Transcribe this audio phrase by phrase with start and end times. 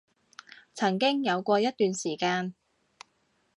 [0.73, 2.55] 曾經有過一段時間